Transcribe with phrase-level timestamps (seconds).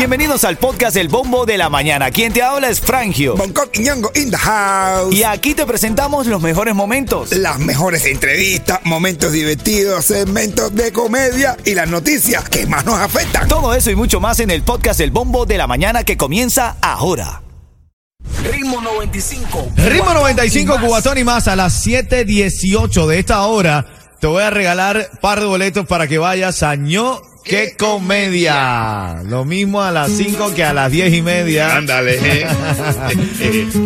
[0.00, 2.10] Bienvenidos al podcast El Bombo de la Mañana.
[2.10, 3.36] Quien te habla es Frangio.
[3.36, 5.14] Bangkok y Ñongo in the house.
[5.14, 7.32] Y aquí te presentamos los mejores momentos.
[7.32, 13.46] Las mejores entrevistas, momentos divertidos, segmentos de comedia y las noticias que más nos afectan.
[13.46, 16.76] Todo eso y mucho más en el podcast El Bombo de la Mañana que comienza
[16.80, 17.42] ahora.
[18.50, 19.72] Ritmo 95.
[19.76, 23.86] Ritmo 95 Cubatón y más a las 7:18 de esta hora.
[24.18, 27.20] Te voy a regalar par de boletos para que vayas a ño
[27.50, 29.22] ¡Qué comedia!
[29.24, 31.78] Lo mismo a las 5 que a las 10 y media.
[31.78, 32.16] Ándale.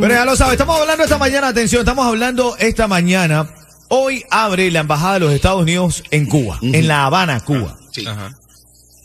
[0.00, 3.48] Pero ya lo sabes, estamos hablando esta mañana, atención, estamos hablando esta mañana.
[3.88, 7.78] Hoy abre la Embajada de los Estados Unidos en Cuba, en La Habana, Cuba.
[7.91, 8.05] Sí.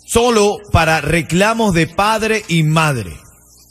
[0.06, 3.14] Solo para reclamos de padre y madre.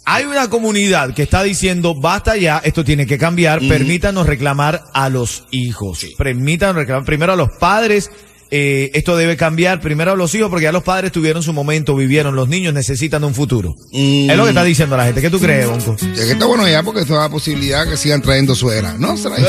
[0.07, 5.11] Hay una comunidad que está diciendo, basta ya, esto tiene que cambiar, permítanos reclamar a
[5.11, 6.07] los hijos.
[6.17, 8.11] Permítanos reclamar primero a los padres.
[8.51, 11.95] Eh, esto debe cambiar primero a los hijos porque ya los padres tuvieron su momento,
[11.95, 13.75] vivieron, los niños necesitan un futuro.
[13.93, 15.21] Es lo que está diciendo la gente.
[15.21, 15.97] ¿Qué tú crees, Bonco?
[16.01, 19.17] Es que está bueno ya porque esto da la posibilidad que sigan trayendo suegra, ¿no?
[19.17, 19.45] Será- Sí,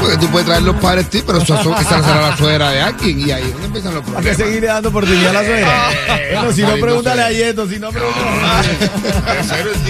[0.00, 3.30] porque tú puedes traer los padres, sí, pero esa, será la suegra de alguien y
[3.30, 4.36] ahí es donde empiezan los Hay que problemas.
[4.36, 5.90] seguirle dando oportunidad a la suegra.
[6.34, 8.24] Bueno, si no, pregúntale a Yeto, si no, pregúntale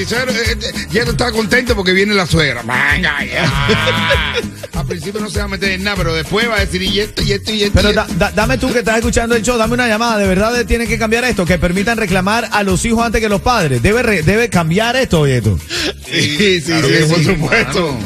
[0.05, 0.57] eh,
[0.92, 2.62] eh, no está contento porque viene la suegra.
[2.62, 4.37] Venga, ya.
[4.85, 7.01] Al principio no se va a meter en nada, pero después va a decir y
[7.01, 7.73] esto, y esto, y esto.
[7.75, 8.15] Pero y da- esto.
[8.19, 10.19] da- dame tú que estás escuchando el show, dame una llamada.
[10.19, 11.47] ¿De verdad tiene que cambiar esto?
[11.47, 13.81] Que permitan reclamar a los hijos antes que los padres.
[13.83, 15.59] ¿Debe, re- debe cambiar esto, Yeto?
[16.07, 17.99] Sí, sí, Claro sí, que por sí, supuesto.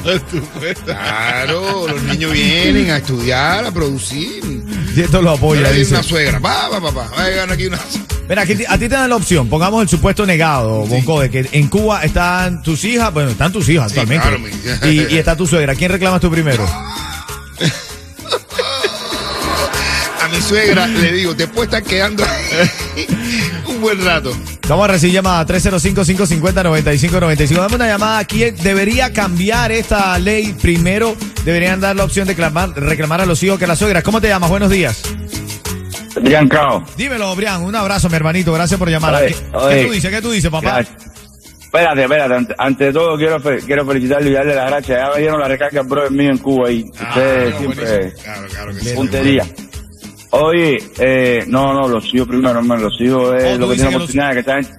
[0.85, 4.41] Claro, los niños vienen a estudiar, a producir.
[4.95, 5.95] Yeto lo apoya, dice.
[5.95, 6.39] una suegra.
[6.39, 7.11] Va, va, papá.
[7.17, 7.79] Va a llegar aquí una.
[8.29, 9.49] Mira, aquí, a ti te dan la opción.
[9.49, 13.67] Pongamos el supuesto negado, Bonco, de que en Cuba están tus hijas, bueno, están tus
[13.69, 14.29] hijas Sí, actualmente.
[14.29, 15.75] claro, y, y está tu suegra.
[15.75, 16.65] ¿Quién reclamas tú primero?
[20.21, 22.23] A mi suegra le digo, te puedes estar quedando
[23.67, 24.37] un buen rato.
[24.69, 27.51] Vamos a recibir llamada 305-550-9595.
[27.55, 28.23] Dame una llamada.
[28.27, 30.53] ¿Quién debería cambiar esta ley?
[30.61, 31.17] Primero,
[31.47, 34.03] deberían dar la opción de clamar- reclamar a los hijos que a la suegra.
[34.03, 34.51] ¿Cómo te llamas?
[34.51, 35.01] Buenos días.
[36.19, 36.85] Adrián Cao.
[36.97, 37.63] Dímelo, Brian.
[37.63, 38.53] Un abrazo, mi hermanito.
[38.53, 39.15] Gracias por llamar.
[39.23, 40.11] Oye, ¿Qué, tú dices?
[40.11, 40.75] ¿Qué tú dices, papá?
[40.83, 41.07] Gracias.
[41.65, 42.35] Espérate, espérate.
[42.35, 44.99] Ante, ante todo, quiero, quiero felicitarle y darle las gracias.
[45.01, 48.13] Ya me dieron la recarga, bro, mío en Cuba y ustedes Ah, siempre.
[48.23, 48.95] Claro, claro que sí.
[48.95, 49.45] puntería.
[50.31, 52.83] Oye, eh, no, no, los hijos primero, hermano.
[52.85, 54.33] Los hijos es Oh, lo que dices tiene que oportunidad.
[54.35, 54.73] Que esa gente,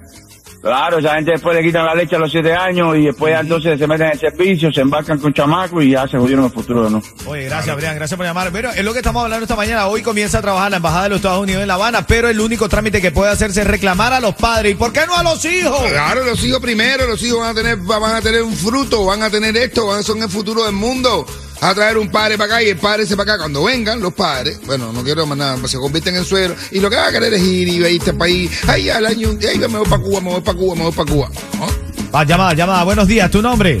[0.60, 3.40] claro, esa gente después le quitan la leche a los siete años y después ya
[3.40, 6.50] entonces se meten en el servicio, se embarcan con chamacos y ya se jodieron el
[6.50, 7.02] futuro, ¿no?
[7.26, 7.94] Oye, gracias, Brian.
[7.94, 8.50] Gracias por llamar.
[8.52, 9.86] Pero es lo que estamos hablando esta mañana.
[9.88, 12.40] Hoy comienza a trabajar la Embajada de los Estados Unidos en La Habana, pero el
[12.40, 14.72] único trámite que puede hacerse es reclamar a los padres.
[14.72, 15.82] ¿Y por qué no a los hijos?
[15.90, 19.22] Claro, los hijos primero, los hijos van a tener, van a tener un fruto, van
[19.22, 21.26] a tener esto, van, son el futuro del mundo.
[21.62, 23.42] A traer un padre para acá y el padre se para acá.
[23.42, 26.88] Cuando vengan los padres, bueno, no quiero más nada, se convierten en suegros y lo
[26.88, 28.50] que va a querer es ir y irte al país.
[28.66, 31.10] Ay, al año, ay, me voy para Cuba, me voy para Cuba, me voy para
[31.10, 31.30] Cuba.
[31.58, 31.66] ¿No?
[32.14, 32.84] Va, llamada, llamada.
[32.84, 33.30] Buenos días.
[33.30, 33.78] ¿Tu nombre?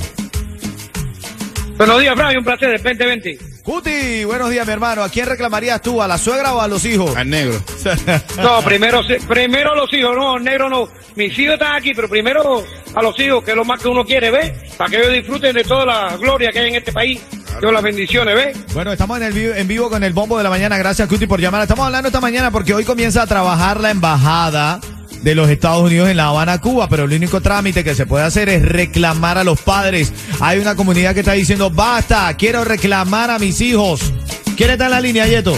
[1.78, 3.38] Buenos días, Fran, un placer, 2020.
[3.62, 5.02] Cuti, buenos días, mi hermano.
[5.02, 6.02] ¿A quién reclamarías tú?
[6.02, 7.16] ¿A la suegra o a los hijos?
[7.16, 7.58] Al negro.
[8.36, 10.88] No, primero, primero los hijos, no, negro no.
[11.16, 12.64] Mis hijos están aquí, pero primero
[12.94, 14.52] a los hijos, que es lo más que uno quiere, ¿ves?
[14.76, 17.20] Para que ellos disfruten de toda la gloria que hay en este país.
[17.60, 18.58] Dios las bendiciones, ¿ves?
[18.72, 20.78] Bueno, estamos en, el vivo, en vivo con el bombo de la mañana.
[20.78, 21.62] Gracias, Cuti, por llamar.
[21.62, 24.80] Estamos hablando esta mañana porque hoy comienza a trabajar la embajada
[25.22, 28.24] de los Estados Unidos en La Habana, Cuba, pero el único trámite que se puede
[28.24, 30.12] hacer es reclamar a los padres.
[30.40, 34.12] Hay una comunidad que está diciendo, basta, quiero reclamar a mis hijos.
[34.56, 35.54] ¿Quién está en la línea, Yeto?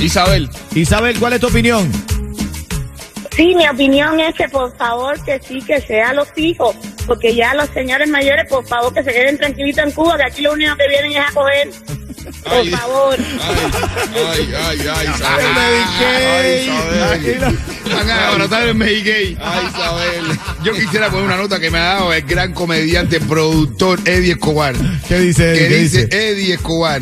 [0.00, 0.50] Isabel.
[0.74, 1.90] Isabel, ¿cuál es tu opinión?
[3.30, 6.76] Sí, mi opinión es que por favor que sí, que sea los hijos,
[7.10, 10.42] porque ya los señores mayores, por favor, que se queden tranquilitos en Cuba, que aquí
[10.42, 11.68] lo único que vienen es a coger.
[12.44, 13.16] Por favor.
[14.14, 15.46] Ay, ay, ay, Isabel.
[15.56, 16.96] Medicaid.
[17.00, 17.58] Ay, Isabel.
[17.92, 19.38] Van a abrazar el Medicaid.
[19.40, 20.38] Ay, Isabel.
[20.62, 24.76] Yo quisiera poner una nota que me ha dado el gran comediante, productor Eddie Escobar.
[25.08, 25.52] ¿Qué dice?
[25.52, 26.30] que ¿Qué dice, dice?
[26.30, 27.00] Eddie Escobar.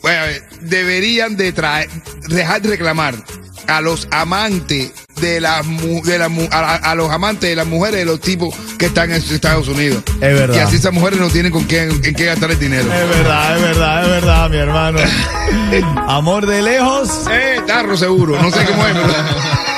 [0.00, 1.90] Bueno, a ver, deberían de traer,
[2.28, 3.14] dejar de reclamar
[3.66, 5.64] a los amantes de las
[6.04, 8.86] de las mu- a, a- a los amantes de las mujeres de los tipos que
[8.86, 10.02] están en Estados Unidos.
[10.14, 10.54] Es verdad.
[10.56, 12.92] Y así esas mujeres no tienen con qué, en qué gastar el dinero.
[12.92, 14.98] Es verdad, es verdad, es verdad, mi hermano.
[16.08, 17.08] Amor de lejos.
[17.30, 19.71] Eh, tarro seguro, no sé cómo es, pero...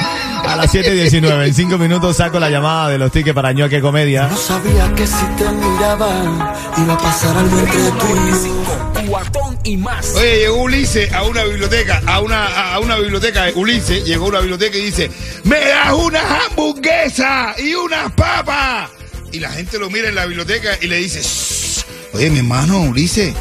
[0.47, 4.29] A las 7.19, en 5 minutos saco la llamada de los tickets para ñoque comedia.
[4.29, 9.07] No sabía que si te miraba iba a pasar algo entre tú.
[9.09, 10.15] Cuatón y más.
[10.17, 14.41] Oye, llegó Ulises a una biblioteca, a una, a una biblioteca, Ulises llegó a una
[14.41, 15.11] biblioteca y dice,
[15.45, 18.91] me das unas hamburguesas y unas papas.
[19.33, 22.81] Y la gente lo mira en la biblioteca y le dice, "Shh, oye, mi hermano
[22.83, 23.35] Ulises,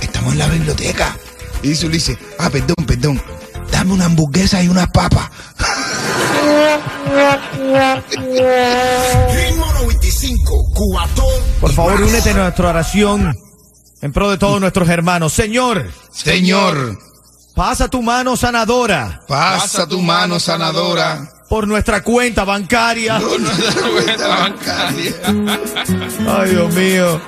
[0.00, 1.16] estamos en la biblioteca.
[1.62, 3.22] Y dice Ulises, ah, perdón, perdón,
[3.70, 5.30] dame una hamburguesa y unas papas.
[9.34, 11.26] Ritmo 95, Cubatón.
[11.60, 13.36] Por favor, únete a nuestra oración
[14.00, 15.32] en pro de todos nuestros hermanos.
[15.32, 16.98] Señor, Señor,
[17.54, 21.28] pasa tu mano sanadora pasa tu mano sanadora.
[21.48, 23.20] por nuestra cuenta bancaria.
[26.28, 27.20] Ay, Dios mío.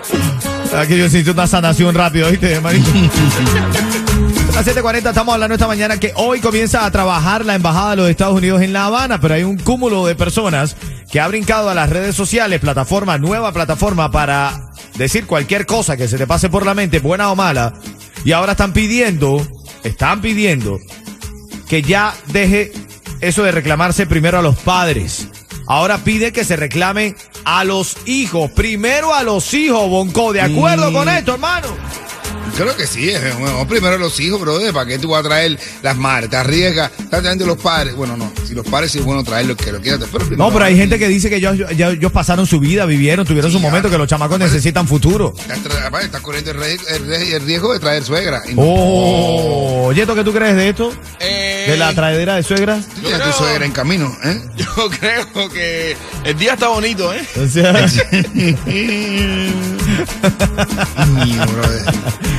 [0.76, 2.90] Aquí yo necesito una sanación rápido, ¿viste, hermanito?
[4.54, 7.96] A las 7.40 estamos hablando esta mañana que hoy comienza a trabajar la Embajada de
[7.96, 10.76] los Estados Unidos en La Habana, pero hay un cúmulo de personas
[11.10, 16.06] que ha brincado a las redes sociales, plataforma, nueva plataforma para decir cualquier cosa que
[16.06, 17.72] se te pase por la mente, buena o mala,
[18.24, 19.44] y ahora están pidiendo,
[19.82, 20.78] están pidiendo
[21.68, 22.70] que ya deje
[23.20, 25.30] eso de reclamarse primero a los padres.
[25.66, 28.52] Ahora pide que se reclame a los hijos.
[28.52, 30.32] Primero a los hijos, Bonco.
[30.32, 31.68] ¿De acuerdo con esto, hermano?
[32.56, 35.58] Creo que sí, es, bueno, primero los hijos, brother, ¿para qué tú vas a traer
[35.82, 36.30] las madres?
[36.30, 37.94] Te arriesgas, estás trayendo los padres.
[37.96, 40.52] Bueno, no, si los padres sí es bueno traerlos, que lo quieras, pero primero No,
[40.52, 43.56] pero hay gente que dice que ellos, ya- ellos pasaron su vida, vivieron, tuvieron Sí,
[43.56, 45.34] su momento, que los chamacos necesitan futuro.
[45.84, 48.42] Aparte, estás corriendo el, riesgo- el rie- el riesgo de traer suegra.
[48.52, 50.92] No- Oh, Yeto, ¿qué tú crees de esto?
[51.20, 52.78] Eh, ¿De la traedera de suegra?
[52.94, 54.40] Tú tienes a tu suegra en camino, ¿eh?
[54.56, 54.66] Yo
[55.00, 57.24] creo que el día está bonito, ¿eh?
[57.36, 57.72] O sea,
[61.06, 61.82] Mío, brother.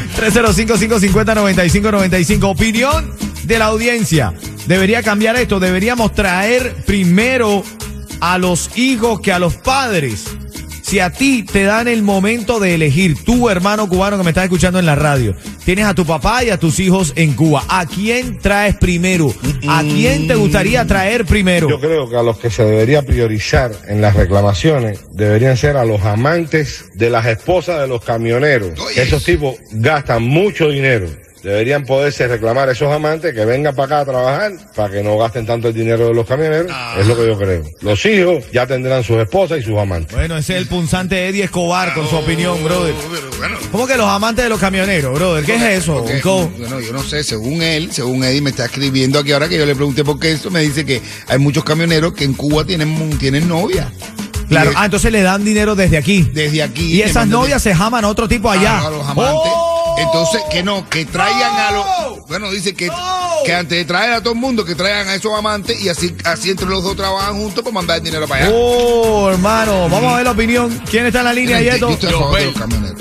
[0.09, 2.43] 305-550-9595.
[2.43, 3.13] Opinión
[3.43, 4.33] de la audiencia.
[4.67, 5.59] ¿Debería cambiar esto?
[5.59, 7.63] ¿Deberíamos traer primero
[8.19, 10.25] a los hijos que a los padres?
[10.81, 14.43] Si a ti te dan el momento de elegir, tú hermano cubano que me estás
[14.43, 15.35] escuchando en la radio,
[15.65, 19.33] tienes a tu papá y a tus hijos en Cuba, ¿a quién traes primero?
[19.67, 21.67] ¿A quién te gustaría traer primero?
[21.67, 25.83] Yo creo que a los que se debería priorizar en las reclamaciones deberían ser a
[25.83, 28.79] los amantes de las esposas de los camioneros.
[28.95, 31.07] Esos tipos gastan mucho dinero.
[31.45, 35.15] Deberían poderse reclamar a esos amantes que vengan para acá a trabajar para que no
[35.19, 36.71] gasten tanto el dinero de los camioneros.
[36.97, 37.63] Es lo que yo creo.
[37.81, 40.15] Los hijos ya tendrán sus esposas y sus amantes.
[40.17, 42.95] Bueno, ese es el punzante Eddie Escobar con su opinión, brother.
[43.11, 45.45] Pero bueno, ¿Cómo que los amantes de los camioneros, brother?
[45.45, 45.97] ¿Qué es eso?
[45.97, 46.19] Porque,
[46.57, 49.67] bueno, yo no sé, según él, según Eddie me está escribiendo aquí ahora que yo
[49.67, 53.19] le pregunté por qué eso, me dice que hay muchos camioneros que en Cuba tienen,
[53.19, 53.91] tienen novia.
[54.49, 56.23] Claro, ah, entonces le dan dinero desde aquí.
[56.33, 56.95] desde aquí.
[56.95, 58.79] Y esas novias se jaman a otro tipo de- allá.
[58.87, 59.51] a los amantes.
[59.53, 59.74] ¡Oh!
[59.97, 62.27] Entonces, que no, que traigan a los.
[62.27, 62.95] Bueno, dice que, ¡No!
[63.45, 66.15] que antes de traer a todo el mundo, que traigan a esos amantes y así,
[66.25, 68.53] así entre los dos trabajan juntos para mandar el dinero para allá.
[68.55, 70.81] Oh, hermano, vamos a ver la opinión.
[70.89, 71.97] ¿Quién está en la línea, Yeto?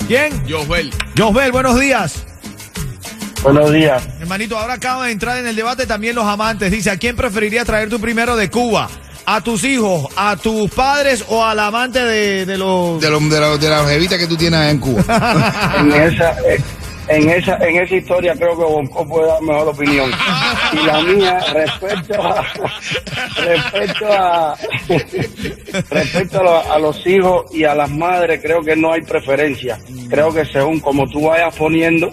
[0.06, 0.44] ¿Quién?
[0.48, 0.92] Joel.
[1.16, 2.24] Josbel, buenos días.
[3.42, 4.02] Buenos días.
[4.20, 6.70] Hermanito, ahora acaba de entrar en el debate también los amantes.
[6.70, 8.88] Dice, ¿a quién preferiría traer tú primero de Cuba?
[9.26, 13.00] ¿A tus hijos, a tus padres o al amante de, de los...
[13.00, 15.02] De, los de, la, de la jevita que tú tienes allá en Cuba.
[15.78, 16.62] En esa, eh,
[17.08, 20.10] en esa, en esa historia creo que Bonco puede dar mejor opinión.
[20.72, 22.44] Y la mía respecto a,
[23.44, 24.56] respecto a,
[25.90, 29.78] respecto a, lo- a los hijos y a las madres, creo que no hay preferencia.
[30.08, 32.10] Creo que según como tú vayas poniendo,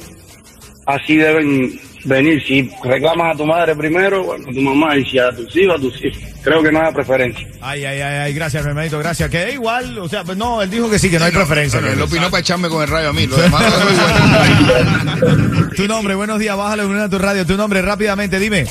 [0.85, 2.41] así deben venir.
[2.45, 5.75] Si reclamas a tu madre primero, bueno, a tu mamá, y si a tus hijos,
[5.77, 6.19] a tus hijos.
[6.43, 7.47] Creo que no hay preferencia.
[7.61, 9.29] Ay, ay, ay, ay, gracias, mi hermanito, gracias.
[9.29, 11.79] Que da igual, o sea, pues no, él dijo que sí, que no hay preferencia.
[11.79, 13.27] Que- él opinó para echarme con el rayo a mí.
[13.27, 15.69] Lo demás no es muy bueno.
[15.75, 17.45] Tu nombre, buenos días, bájale una a tu radio.
[17.45, 18.65] Tu nombre, rápidamente, dime.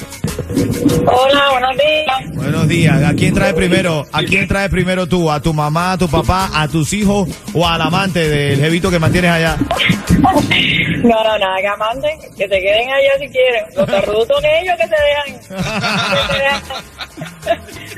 [0.64, 2.34] Hola, buenos días.
[2.36, 3.02] Buenos días.
[3.02, 4.06] ¿A quién traes primero?
[4.12, 5.30] ¿A quién traes primero tú?
[5.30, 8.98] ¿A tu mamá, a tu papá, a tus hijos o al amante del jevito que
[8.98, 9.56] mantienes allá?
[11.02, 13.64] No, no, nada, que amanden, que se queden allá si quieren.
[13.74, 15.40] Los tarrudos son ellos que se dejan.
[15.40, 16.62] que se dejan.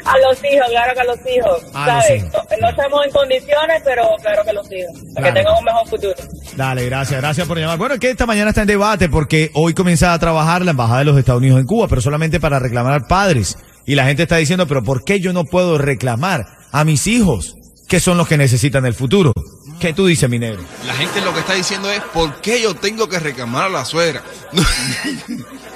[0.05, 1.65] A los hijos, claro que a los hijos.
[1.75, 2.23] A los ¿Sabes?
[2.25, 2.33] hijos.
[2.33, 4.93] No, no estamos en condiciones, pero claro que los hijos.
[4.93, 5.27] Para Claro.
[5.27, 6.15] que tengan un mejor futuro.
[6.57, 7.79] Dale, gracias, gracias por llamar.
[7.79, 11.01] Bueno, es que esta mañana está en debate porque hoy comienza a trabajar la Embajada
[11.01, 13.57] de los Estados Unidos en Cuba, pero solamente para reclamar padres.
[13.87, 17.57] Y la gente está diciendo, pero ¿por qué yo no puedo reclamar a mis hijos,
[17.89, 19.33] que son los que necesitan el futuro?
[19.81, 20.61] ¿Qué tú dices, minero?
[20.87, 23.85] La gente lo que está diciendo es, ¿por qué yo tengo que reclamar a la
[23.85, 24.23] suegra?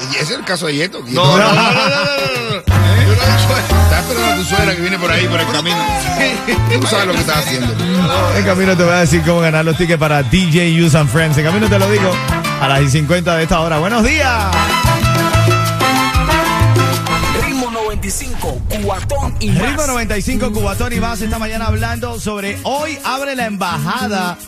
[0.00, 1.02] Y ese es el caso de Yeto.
[1.08, 2.78] No, no, no, no, no.
[3.12, 5.76] Estás esperando a tu suegra que viene por ahí, por el camino.
[6.80, 7.72] Tú sabes lo que estás haciendo.
[8.36, 11.36] En camino te voy a decir cómo ganar los tickets para DJ Use and Friends.
[11.38, 12.10] En camino te lo digo
[12.60, 13.78] a las y 50 de esta hora.
[13.78, 14.46] ¡Buenos días!
[17.44, 19.62] Ritmo 95, cuatón y más.
[19.62, 24.38] Ritmo 95, Cubatón y más esta mañana hablando sobre hoy abre la embajada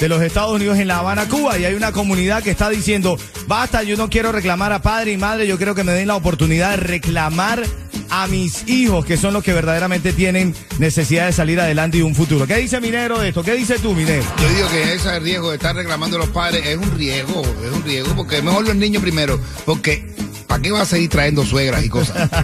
[0.00, 3.18] de los Estados Unidos en La Habana, Cuba, y hay una comunidad que está diciendo,
[3.46, 6.16] basta, yo no quiero reclamar a padre y madre, yo quiero que me den la
[6.16, 7.64] oportunidad de reclamar
[8.10, 12.14] a mis hijos, que son los que verdaderamente tienen necesidad de salir adelante y un
[12.14, 12.46] futuro.
[12.46, 13.42] ¿Qué dice Minero de esto?
[13.42, 14.22] ¿Qué dices tú, Minero?
[14.40, 17.72] Yo digo que ese riesgo de estar reclamando a los padres es un riesgo, es
[17.72, 20.14] un riesgo, porque mejor los niños primero, porque
[20.46, 22.30] ¿para qué vas a seguir trayendo suegras y cosas?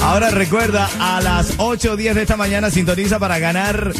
[0.00, 3.92] Ahora recuerda, a las 8 o 10 de esta mañana sintoniza para ganar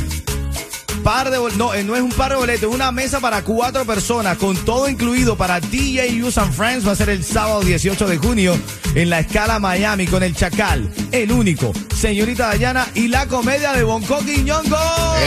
[1.02, 3.43] par de bol- no, eh, no es un par de boletos, es una mesa para
[3.43, 6.87] cuatro personas con todo incluido para DJ Use and Friends.
[6.87, 8.59] Va a ser el sábado 18 de junio
[8.95, 13.83] en la escala Miami con el Chacal, el único, señorita Dayana y la comedia de
[13.85, 14.76] Bonco Quiñongo.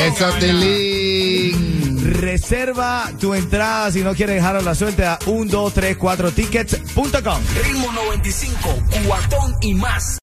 [0.08, 1.82] Esa Tilín.
[2.20, 6.32] Reserva tu entrada si no quieres dejar a la suerte a 1, 2, 3, 4
[6.32, 7.40] tickets.com.
[7.64, 8.60] Ritmo 95,
[9.08, 10.18] cuatón y más.